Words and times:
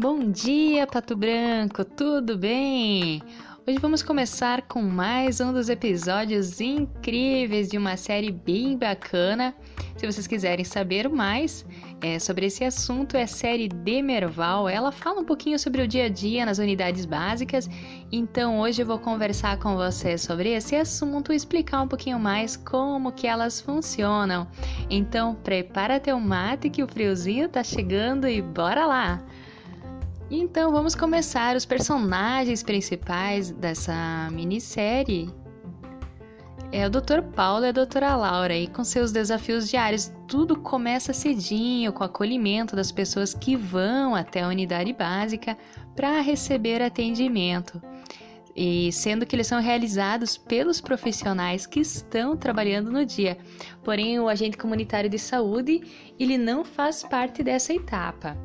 Bom 0.00 0.30
dia, 0.30 0.86
Pato 0.86 1.16
Branco, 1.16 1.84
tudo 1.84 2.38
bem? 2.38 3.20
Hoje 3.66 3.78
vamos 3.80 4.00
começar 4.00 4.62
com 4.62 4.80
mais 4.80 5.40
um 5.40 5.52
dos 5.52 5.68
episódios 5.68 6.60
incríveis 6.60 7.68
de 7.68 7.76
uma 7.76 7.96
série 7.96 8.30
bem 8.30 8.78
bacana. 8.78 9.52
Se 9.96 10.06
vocês 10.06 10.28
quiserem 10.28 10.64
saber 10.64 11.08
mais 11.08 11.66
é, 12.00 12.20
sobre 12.20 12.46
esse 12.46 12.62
assunto, 12.62 13.16
é 13.16 13.24
a 13.24 13.26
série 13.26 13.68
Demerval. 13.68 14.68
Ela 14.68 14.92
fala 14.92 15.20
um 15.20 15.24
pouquinho 15.24 15.58
sobre 15.58 15.82
o 15.82 15.88
dia 15.88 16.04
a 16.04 16.08
dia 16.08 16.46
nas 16.46 16.58
unidades 16.58 17.04
básicas. 17.04 17.68
Então 18.12 18.60
hoje 18.60 18.82
eu 18.82 18.86
vou 18.86 19.00
conversar 19.00 19.58
com 19.58 19.74
vocês 19.74 20.20
sobre 20.20 20.50
esse 20.50 20.76
assunto 20.76 21.32
e 21.32 21.36
explicar 21.36 21.82
um 21.82 21.88
pouquinho 21.88 22.20
mais 22.20 22.56
como 22.56 23.10
que 23.10 23.26
elas 23.26 23.60
funcionam. 23.60 24.46
Então 24.88 25.34
prepara 25.34 25.98
teu 25.98 26.20
mate 26.20 26.70
que 26.70 26.84
o 26.84 26.86
friozinho 26.86 27.48
tá 27.48 27.64
chegando 27.64 28.28
e 28.28 28.40
bora 28.40 28.86
lá! 28.86 29.24
Então 30.30 30.70
vamos 30.70 30.94
começar 30.94 31.56
os 31.56 31.64
personagens 31.64 32.62
principais 32.62 33.50
dessa 33.50 34.28
minissérie. 34.30 35.30
É 36.70 36.86
o 36.86 36.90
Dr. 36.90 37.22
Paulo 37.34 37.64
e 37.64 37.68
a 37.70 37.72
Doutora 37.72 38.14
Laura 38.14 38.54
e 38.54 38.66
com 38.66 38.84
seus 38.84 39.10
desafios 39.10 39.70
diários. 39.70 40.12
Tudo 40.26 40.54
começa 40.54 41.14
cedinho 41.14 41.94
com 41.94 42.02
o 42.02 42.06
acolhimento 42.06 42.76
das 42.76 42.92
pessoas 42.92 43.32
que 43.32 43.56
vão 43.56 44.14
até 44.14 44.42
a 44.42 44.48
unidade 44.48 44.92
básica 44.92 45.56
para 45.96 46.20
receber 46.20 46.82
atendimento. 46.82 47.80
E 48.54 48.92
sendo 48.92 49.24
que 49.24 49.34
eles 49.34 49.46
são 49.46 49.62
realizados 49.62 50.36
pelos 50.36 50.78
profissionais 50.78 51.64
que 51.64 51.80
estão 51.80 52.36
trabalhando 52.36 52.92
no 52.92 53.06
dia. 53.06 53.38
Porém, 53.82 54.20
o 54.20 54.28
agente 54.28 54.58
comunitário 54.58 55.08
de 55.08 55.18
saúde, 55.18 55.80
ele 56.18 56.36
não 56.36 56.66
faz 56.66 57.02
parte 57.02 57.42
dessa 57.42 57.72
etapa 57.72 58.36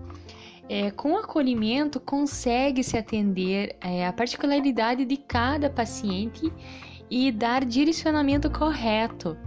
é, 0.69 0.91
com 0.91 1.17
acolhimento 1.17 1.99
consegue 1.99 2.83
se 2.83 2.97
atender 2.97 3.75
é, 3.81 4.07
a 4.07 4.13
particularidade 4.13 5.05
de 5.05 5.17
cada 5.17 5.69
paciente 5.69 6.51
e 7.09 7.31
dar 7.31 7.65
direcionamento 7.65 8.49
correto, 8.49 9.37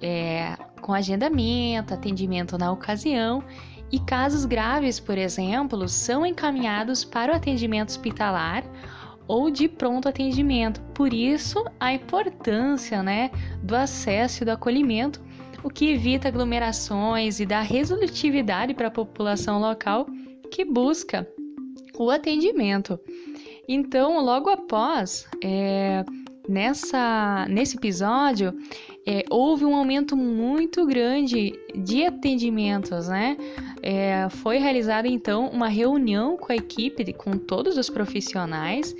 é, 0.00 0.56
com 0.80 0.92
agendamento, 0.92 1.94
atendimento 1.94 2.58
na 2.58 2.72
ocasião 2.72 3.42
e 3.92 4.00
casos 4.00 4.44
graves, 4.44 4.98
por 4.98 5.16
exemplo, 5.16 5.88
são 5.88 6.26
encaminhados 6.26 7.04
para 7.04 7.32
o 7.32 7.36
atendimento 7.36 7.90
hospitalar 7.90 8.64
ou 9.28 9.50
de 9.50 9.68
pronto 9.68 10.08
atendimento. 10.08 10.80
Por 10.94 11.12
isso, 11.12 11.64
a 11.78 11.92
importância 11.92 13.02
né, 13.02 13.30
do 13.62 13.76
acesso 13.76 14.42
e 14.42 14.46
do 14.46 14.50
acolhimento, 14.50 15.22
o 15.62 15.70
que 15.70 15.90
evita 15.90 16.28
aglomerações 16.28 17.40
e 17.40 17.46
dá 17.46 17.60
resolutividade 17.60 18.74
para 18.74 18.88
a 18.88 18.90
população 18.90 19.60
local 19.60 20.06
que 20.54 20.64
busca 20.64 21.28
o 21.98 22.10
atendimento. 22.10 22.98
Então, 23.68 24.24
logo 24.24 24.48
após, 24.48 25.26
é, 25.42 26.04
nessa, 26.48 27.44
nesse 27.50 27.76
episódio, 27.76 28.56
é, 29.04 29.24
houve 29.28 29.64
um 29.64 29.74
aumento 29.74 30.16
muito 30.16 30.86
grande 30.86 31.58
de 31.74 32.04
atendimentos, 32.04 33.08
né? 33.08 33.36
É, 33.82 34.28
foi 34.30 34.58
realizada 34.58 35.08
então 35.08 35.48
uma 35.48 35.68
reunião 35.68 36.36
com 36.36 36.52
a 36.52 36.56
equipe, 36.56 37.12
com 37.14 37.32
todos 37.32 37.76
os 37.76 37.90
profissionais, 37.90 38.94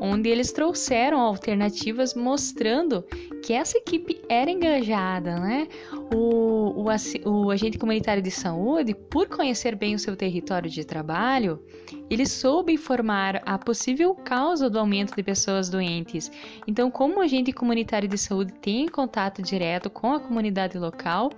onde 0.00 0.28
eles 0.28 0.52
trouxeram 0.52 1.20
alternativas 1.20 2.14
mostrando 2.14 3.02
que 3.42 3.54
essa 3.54 3.78
equipe 3.78 4.20
era 4.28 4.50
engajada, 4.50 5.40
né? 5.40 5.68
O, 6.14 6.84
o, 6.84 7.30
o, 7.30 7.50
agente 7.50 7.76
comunitário 7.76 8.22
de 8.22 8.30
saúde, 8.30 8.94
por 8.94 9.28
conhecer 9.28 9.76
bem 9.76 9.94
o 9.94 9.98
seu 9.98 10.16
território 10.16 10.70
de 10.70 10.82
trabalho, 10.84 11.62
ele 12.08 12.24
soube 12.24 12.72
informar 12.72 13.42
a 13.44 13.58
possível 13.58 14.14
causa 14.14 14.70
do 14.70 14.78
aumento 14.78 15.14
de 15.14 15.22
pessoas 15.22 15.68
doentes. 15.68 16.30
Então, 16.66 16.90
como 16.90 17.18
o 17.18 17.20
agente 17.20 17.52
comunitário 17.52 18.08
de 18.08 18.16
saúde 18.16 18.54
tem 18.54 18.88
contato 18.88 19.42
direto 19.42 19.90
com 19.90 20.14
a 20.14 20.20
comunidade 20.20 20.78
local, 20.78 21.30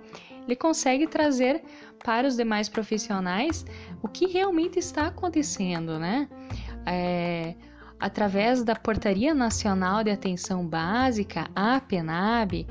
ele 0.45 0.55
consegue 0.55 1.05
trazer 1.05 1.61
para 2.03 2.27
os 2.27 2.35
demais 2.35 2.67
profissionais 2.69 3.65
o 4.01 4.07
que 4.07 4.27
realmente 4.27 4.79
está 4.79 5.07
acontecendo, 5.07 5.99
né? 5.99 6.27
É, 6.85 7.55
através 7.99 8.63
da 8.63 8.75
Portaria 8.75 9.33
Nacional 9.33 10.03
de 10.03 10.09
Atenção 10.09 10.65
Básica, 10.65 11.47
a 11.55 11.79
PENAB, 11.79 12.65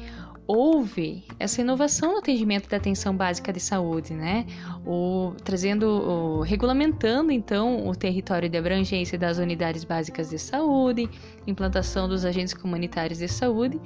houve 0.52 1.22
essa 1.38 1.60
inovação 1.60 2.12
no 2.12 2.18
atendimento 2.18 2.68
da 2.68 2.76
atenção 2.76 3.14
básica 3.14 3.52
de 3.52 3.60
saúde, 3.60 4.12
né? 4.12 4.44
O, 4.84 5.32
trazendo, 5.44 5.86
o, 5.86 6.40
regulamentando 6.40 7.30
então 7.30 7.86
o 7.86 7.94
território 7.94 8.48
de 8.48 8.58
abrangência 8.58 9.16
das 9.16 9.38
unidades 9.38 9.84
básicas 9.84 10.30
de 10.30 10.40
saúde, 10.40 11.08
implantação 11.46 12.08
dos 12.08 12.24
agentes 12.24 12.52
comunitários 12.52 13.20
de 13.20 13.28
saúde, 13.28 13.80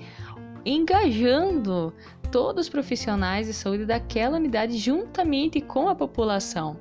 engajando 0.64 1.92
todos 2.32 2.64
os 2.64 2.70
profissionais 2.70 3.46
de 3.46 3.52
saúde 3.52 3.84
daquela 3.84 4.38
unidade 4.38 4.78
juntamente 4.78 5.60
com 5.60 5.86
a 5.90 5.94
população 5.94 6.78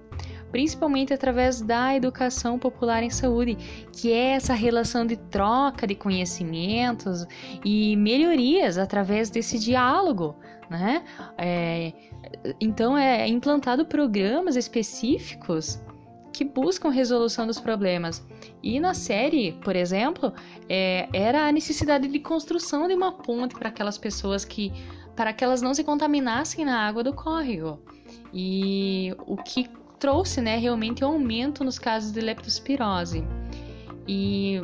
principalmente 0.54 1.12
através 1.12 1.62
da 1.62 1.96
educação 1.96 2.60
popular 2.60 3.02
em 3.02 3.10
saúde, 3.10 3.58
que 3.92 4.14
é 4.14 4.34
essa 4.34 4.54
relação 4.54 5.04
de 5.04 5.18
troca 5.18 5.88
de 5.88 5.96
conhecimentos 5.96 7.26
e 7.66 7.96
melhorias 7.98 8.78
através 8.78 9.32
desse 9.32 9.58
diálogo, 9.58 10.36
né? 10.70 11.04
É, 11.40 11.92
então 12.62 12.96
é 12.96 13.28
implantado 13.28 13.84
programas 13.84 14.56
específicos 14.56 15.82
que 16.32 16.46
buscam 16.46 16.90
resolução 16.92 17.48
dos 17.48 17.60
problemas. 17.60 18.24
E 18.62 18.80
na 18.80 18.94
série, 18.94 19.54
por 19.64 19.76
exemplo, 19.76 20.32
é, 20.70 21.10
era 21.12 21.48
a 21.48 21.52
necessidade 21.52 22.08
de 22.08 22.20
construção 22.20 22.88
de 22.88 22.94
uma 22.94 23.12
ponte 23.12 23.56
para 23.56 23.70
aquelas 23.70 23.98
pessoas 23.98 24.46
que 24.46 24.72
para 25.16 25.34
que 25.34 25.44
elas 25.44 25.64
não 25.64 25.74
se 25.74 25.84
contaminassem 25.84 26.64
na 26.64 26.88
água 26.88 27.04
do 27.04 27.14
córrego. 27.14 27.80
E 28.32 29.16
o 29.28 29.38
que 29.38 29.68
trouxe 30.04 30.42
né, 30.42 30.58
realmente 30.58 31.02
um 31.02 31.08
aumento 31.08 31.64
nos 31.64 31.80
casos 31.80 32.12
de 32.12 32.20
leptospirose. 32.20 33.24
E 34.06 34.62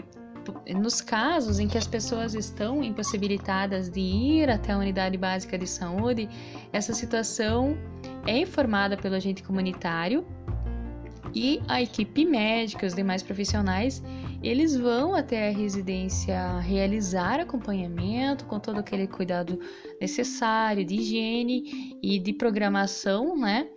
nos 0.76 1.00
casos 1.00 1.60
em 1.60 1.68
que 1.68 1.78
as 1.78 1.88
pessoas 1.88 2.34
estão 2.34 2.84
impossibilitadas 2.84 3.90
de 3.90 4.02
ir 4.02 4.50
até 4.50 4.74
a 4.74 4.78
unidade 4.78 5.18
básica 5.18 5.58
de 5.58 5.66
saúde, 5.66 6.28
essa 6.74 6.94
situação 6.94 7.78
é 8.28 8.40
informada 8.40 8.98
pelo 8.98 9.16
agente 9.16 9.42
comunitário 9.42 10.28
e 11.34 11.62
a 11.70 11.82
equipe 11.82 12.26
médica, 12.26 12.86
os 12.86 12.94
demais 12.94 13.24
profissionais, 13.24 14.04
eles 14.44 14.76
vão 14.76 15.16
até 15.16 15.48
a 15.48 15.52
residência 15.54 16.60
realizar 16.60 17.40
acompanhamento 17.40 18.46
com 18.46 18.60
todo 18.60 18.80
aquele 18.80 19.08
cuidado 19.08 19.58
necessário 20.02 20.84
de 20.84 20.96
higiene 20.96 21.98
e 22.04 22.20
de 22.20 22.34
programação, 22.34 23.38
né? 23.38 23.70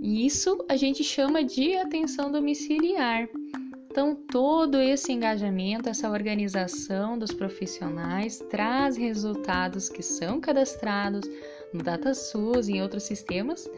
E 0.00 0.26
isso 0.26 0.64
a 0.68 0.76
gente 0.76 1.04
chama 1.04 1.44
de 1.44 1.76
atenção 1.76 2.30
domiciliar. 2.30 3.28
Então, 3.90 4.14
todo 4.14 4.80
esse 4.80 5.12
engajamento, 5.12 5.88
essa 5.88 6.08
organização 6.08 7.18
dos 7.18 7.32
profissionais 7.32 8.38
traz 8.48 8.96
resultados 8.96 9.88
que 9.88 10.02
são 10.02 10.40
cadastrados 10.40 11.28
no 11.74 11.82
DataSUS 11.82 12.68
e 12.68 12.74
em 12.74 12.82
outros 12.82 13.02
sistemas. 13.02 13.68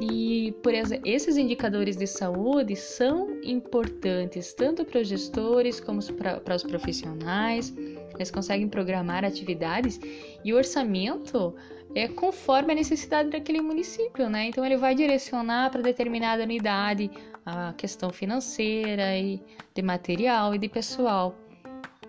E 0.00 0.54
por 0.62 0.72
esses 1.04 1.36
indicadores 1.36 1.94
de 1.94 2.06
saúde 2.06 2.74
são 2.74 3.38
importantes 3.44 4.54
tanto 4.54 4.82
para 4.86 5.02
os 5.02 5.08
gestores 5.08 5.78
como 5.78 6.00
para 6.14 6.56
os 6.56 6.62
profissionais. 6.62 7.74
Eles 8.14 8.30
conseguem 8.30 8.68
programar 8.68 9.24
atividades 9.24 10.00
e 10.44 10.52
o 10.52 10.56
orçamento 10.56 11.54
é 11.94 12.06
conforme 12.06 12.72
a 12.72 12.76
necessidade 12.76 13.30
daquele 13.30 13.60
município, 13.60 14.28
né? 14.28 14.46
Então 14.46 14.64
ele 14.64 14.76
vai 14.76 14.94
direcionar 14.94 15.70
para 15.70 15.82
determinada 15.82 16.42
unidade 16.42 17.10
a 17.44 17.72
questão 17.72 18.10
financeira 18.10 19.16
e 19.16 19.42
de 19.74 19.82
material 19.82 20.54
e 20.54 20.58
de 20.58 20.68
pessoal. 20.68 21.34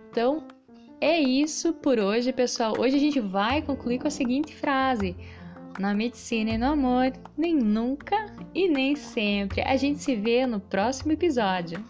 Então 0.10 0.44
é 1.00 1.20
isso 1.20 1.74
por 1.74 1.98
hoje, 2.00 2.32
pessoal. 2.32 2.74
Hoje 2.78 2.96
a 2.96 3.00
gente 3.00 3.20
vai 3.20 3.62
concluir 3.62 4.00
com 4.00 4.08
a 4.08 4.12
seguinte 4.12 4.54
frase: 4.54 5.16
na 5.80 5.94
medicina 5.94 6.52
e 6.52 6.58
no 6.58 6.68
amor, 6.68 7.12
nem 7.36 7.56
nunca 7.56 8.28
e 8.54 8.68
nem 8.68 8.96
sempre. 8.96 9.62
A 9.62 9.76
gente 9.78 10.00
se 10.00 10.16
vê 10.16 10.46
no 10.46 10.60
próximo 10.60 11.12
episódio. 11.12 11.84